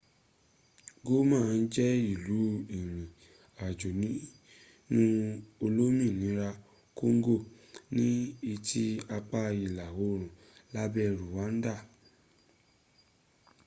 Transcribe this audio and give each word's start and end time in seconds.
goma 1.05 1.39
jẹ́ 1.73 1.91
ìlú 2.13 2.39
ìrìn 2.77 3.07
ajo 3.65 3.89
nínú 4.01 5.03
olominira 5.63 6.47
kongo 6.97 7.35
ní 7.95 8.05
etí 8.51 8.83
apá 9.17 9.41
ìlà 9.65 9.85
orùn 10.03 10.25
lẹ́gbẹ́ 10.73 11.07
ruwanda 11.19 11.75